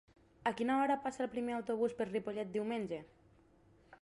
A 0.51 0.53
quina 0.61 0.77
hora 0.85 0.95
passa 1.03 1.21
el 1.27 1.29
primer 1.35 1.55
autobús 1.59 1.95
per 2.01 2.09
Ripollet 2.11 2.53
diumenge? 2.57 3.01